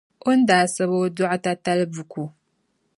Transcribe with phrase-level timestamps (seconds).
[0.27, 2.23] O ni daa sabi O Dɔɣita tali buku.